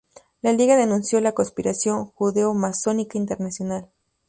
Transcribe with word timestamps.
La 0.41 0.51
liga 0.51 0.77
denunció 0.77 1.21
la 1.21 1.31
Conspiración 1.33 2.07
Judeo-Masónica 2.07 3.19
Internacional. 3.19 3.91